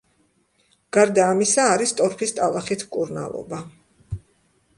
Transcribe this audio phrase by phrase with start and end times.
[0.97, 3.61] გარდა ამისა, არის ტორფის ტალახით მკურნალობა.